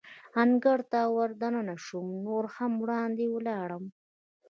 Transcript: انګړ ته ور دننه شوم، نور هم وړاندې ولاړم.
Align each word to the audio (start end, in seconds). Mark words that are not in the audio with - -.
انګړ 0.41 0.79
ته 0.91 0.99
ور 1.15 1.31
دننه 1.41 1.75
شوم، 1.85 2.07
نور 2.25 2.43
هم 2.55 2.71
وړاندې 2.83 3.25
ولاړم. 3.35 3.83